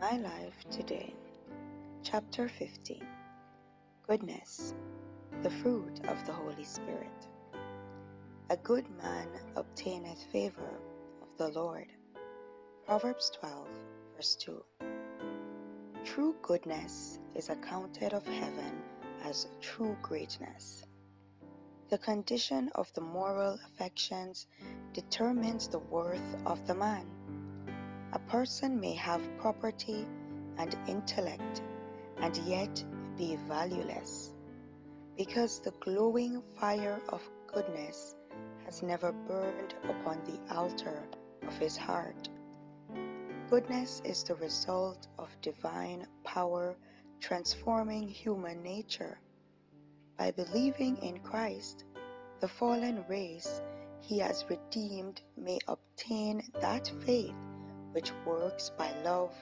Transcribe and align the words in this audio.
My 0.00 0.16
Life 0.16 0.64
Today, 0.70 1.14
Chapter 2.02 2.48
15 2.48 3.06
Goodness, 4.08 4.72
the 5.42 5.50
Fruit 5.50 6.00
of 6.08 6.24
the 6.24 6.32
Holy 6.32 6.64
Spirit. 6.64 7.28
A 8.48 8.56
good 8.56 8.86
man 9.02 9.28
obtaineth 9.56 10.22
favor 10.32 10.80
of 11.20 11.28
the 11.36 11.48
Lord. 11.48 11.92
Proverbs 12.86 13.30
12, 13.40 13.68
verse 14.16 14.36
2. 14.36 14.64
True 16.02 16.34
goodness 16.40 17.18
is 17.34 17.50
accounted 17.50 18.14
of 18.14 18.26
heaven 18.26 18.80
as 19.22 19.48
true 19.60 19.98
greatness. 20.00 20.82
The 21.90 21.98
condition 21.98 22.70
of 22.74 22.90
the 22.94 23.02
moral 23.02 23.58
affections 23.66 24.46
determines 24.94 25.68
the 25.68 25.80
worth 25.80 26.36
of 26.46 26.66
the 26.66 26.74
man. 26.74 27.04
A 28.12 28.18
person 28.18 28.80
may 28.80 28.94
have 28.94 29.38
property 29.38 30.04
and 30.58 30.76
intellect 30.88 31.62
and 32.16 32.36
yet 32.38 32.84
be 33.16 33.36
valueless 33.46 34.34
because 35.16 35.60
the 35.60 35.70
glowing 35.80 36.42
fire 36.58 37.00
of 37.10 37.22
goodness 37.46 38.16
has 38.64 38.82
never 38.82 39.12
burned 39.12 39.74
upon 39.84 40.18
the 40.24 40.54
altar 40.54 41.08
of 41.46 41.56
his 41.58 41.76
heart. 41.76 42.28
Goodness 43.48 44.02
is 44.04 44.24
the 44.24 44.34
result 44.36 45.06
of 45.18 45.28
divine 45.40 46.06
power 46.24 46.76
transforming 47.20 48.08
human 48.08 48.62
nature. 48.62 49.20
By 50.16 50.32
believing 50.32 50.96
in 50.98 51.18
Christ, 51.20 51.84
the 52.40 52.48
fallen 52.48 53.04
race 53.08 53.60
he 54.00 54.18
has 54.18 54.44
redeemed 54.48 55.22
may 55.36 55.58
obtain 55.68 56.42
that 56.60 56.90
faith 57.04 57.34
which 57.92 58.12
works 58.24 58.70
by 58.76 58.92
love 59.02 59.34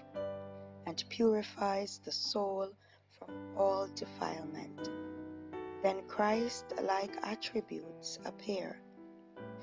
and 0.86 1.04
purifies 1.08 2.00
the 2.04 2.12
soul 2.12 2.68
from 3.18 3.30
all 3.56 3.86
defilement. 3.94 4.88
Then 5.82 6.02
Christ 6.08 6.72
like 6.82 7.16
attributes 7.22 8.18
appear, 8.24 8.80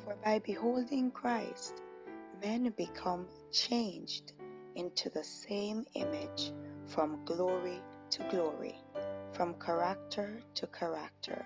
for 0.03 0.16
by 0.23 0.39
beholding 0.39 1.11
Christ, 1.11 1.81
men 2.42 2.73
become 2.77 3.27
changed 3.52 4.33
into 4.75 5.09
the 5.09 5.23
same 5.23 5.86
image 5.94 6.53
from 6.86 7.23
glory 7.25 7.81
to 8.11 8.23
glory, 8.30 8.75
from 9.33 9.55
character 9.55 10.42
to 10.53 10.67
character. 10.67 11.45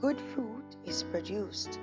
Good 0.00 0.20
fruit 0.20 0.76
is 0.84 1.02
produced. 1.04 1.78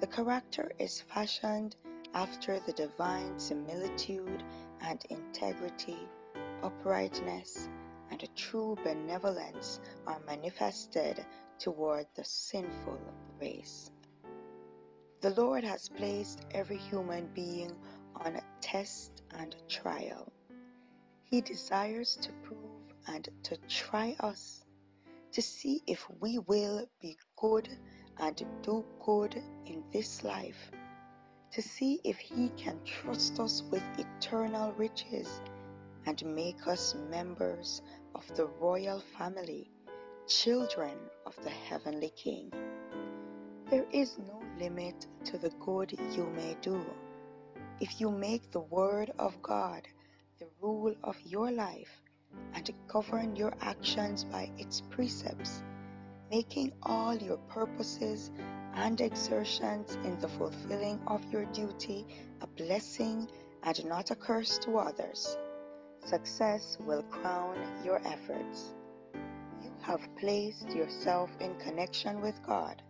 The 0.00 0.06
character 0.06 0.70
is 0.78 1.00
fashioned 1.00 1.76
after 2.16 2.58
the 2.60 2.72
divine 2.72 3.38
similitude 3.38 4.42
and 4.80 5.04
integrity, 5.10 5.98
uprightness, 6.62 7.68
and 8.10 8.22
a 8.22 8.26
true 8.28 8.74
benevolence 8.82 9.80
are 10.06 10.18
manifested 10.26 11.22
toward 11.58 12.06
the 12.14 12.24
sinful 12.24 12.98
race. 13.38 13.90
The 15.20 15.34
Lord 15.34 15.62
has 15.62 15.90
placed 15.90 16.46
every 16.52 16.78
human 16.78 17.28
being 17.34 17.76
on 18.14 18.36
a 18.36 18.42
test 18.62 19.22
and 19.38 19.54
a 19.54 19.68
trial. 19.70 20.32
He 21.24 21.42
desires 21.42 22.16
to 22.22 22.32
prove 22.42 22.94
and 23.08 23.28
to 23.42 23.58
try 23.68 24.16
us 24.20 24.64
to 25.32 25.42
see 25.42 25.82
if 25.86 26.06
we 26.20 26.38
will 26.38 26.88
be 26.98 27.18
good 27.36 27.68
and 28.16 28.42
do 28.62 28.86
good 29.04 29.34
in 29.66 29.84
this 29.92 30.24
life 30.24 30.70
to 31.52 31.62
see 31.62 32.00
if 32.04 32.18
He 32.18 32.50
can 32.56 32.78
trust 32.84 33.40
us 33.40 33.62
with 33.70 33.82
eternal 33.98 34.72
riches 34.72 35.40
and 36.06 36.24
make 36.34 36.66
us 36.66 36.94
members 37.10 37.82
of 38.14 38.26
the 38.36 38.46
royal 38.60 39.00
family, 39.18 39.70
children 40.26 40.96
of 41.26 41.36
the 41.44 41.50
heavenly 41.50 42.10
King. 42.16 42.52
There 43.70 43.86
is 43.92 44.18
no 44.18 44.42
limit 44.58 45.06
to 45.24 45.38
the 45.38 45.50
good 45.60 45.98
you 46.12 46.26
may 46.36 46.56
do. 46.60 46.84
If 47.80 48.00
you 48.00 48.10
make 48.10 48.50
the 48.50 48.60
Word 48.60 49.10
of 49.18 49.40
God 49.42 49.86
the 50.38 50.46
rule 50.60 50.94
of 51.02 51.16
your 51.24 51.50
life 51.50 52.00
and 52.54 52.70
govern 52.86 53.34
your 53.36 53.52
actions 53.60 54.24
by 54.24 54.50
its 54.58 54.82
precepts, 54.90 55.62
making 56.30 56.72
all 56.82 57.14
your 57.16 57.38
purposes 57.48 58.30
and 58.76 59.00
exertions 59.00 59.96
in 60.04 60.18
the 60.20 60.28
fulfilling 60.28 61.00
of 61.06 61.24
your 61.32 61.46
duty 61.46 62.06
a 62.42 62.46
blessing 62.46 63.26
and 63.62 63.84
not 63.86 64.10
a 64.10 64.14
curse 64.14 64.58
to 64.58 64.76
others. 64.76 65.38
Success 66.04 66.76
will 66.80 67.02
crown 67.04 67.56
your 67.84 68.00
efforts. 68.06 68.74
You 69.62 69.72
have 69.80 70.06
placed 70.16 70.70
yourself 70.70 71.30
in 71.40 71.54
connection 71.58 72.20
with 72.20 72.40
God. 72.46 72.82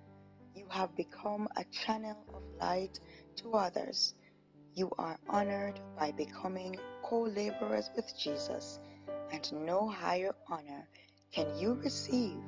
You 0.54 0.66
have 0.70 0.94
become 0.96 1.48
a 1.56 1.64
channel 1.64 2.18
of 2.34 2.42
light 2.60 2.98
to 3.36 3.52
others. 3.52 4.14
You 4.74 4.90
are 4.98 5.18
honored 5.28 5.80
by 5.96 6.10
becoming 6.12 6.76
co 7.04 7.22
laborers 7.22 7.90
with 7.94 8.12
Jesus, 8.18 8.80
and 9.32 9.52
no 9.64 9.88
higher 9.88 10.34
honor 10.48 10.88
can 11.32 11.46
you 11.58 11.74
receive 11.74 12.38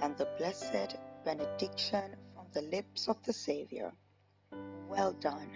than 0.00 0.14
the 0.16 0.28
blessed 0.38 0.96
benediction 1.24 2.16
the 2.56 2.62
lips 2.74 3.06
of 3.06 3.22
the 3.24 3.34
Savior. 3.34 3.92
Well 4.88 5.12
done, 5.20 5.50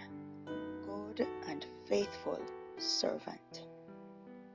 good 0.85 1.27
and 1.47 1.65
faithful 1.87 2.39
servant. 2.77 3.70